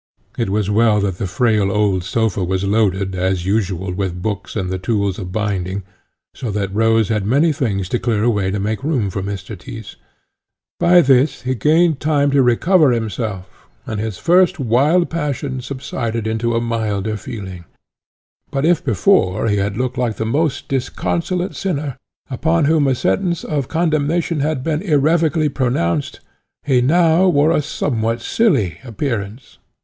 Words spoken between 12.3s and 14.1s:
to recover himself, and